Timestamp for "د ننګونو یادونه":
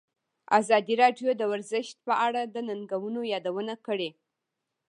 2.53-3.73